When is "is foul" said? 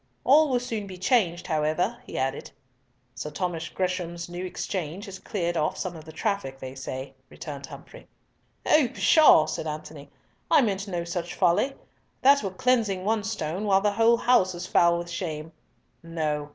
14.55-14.97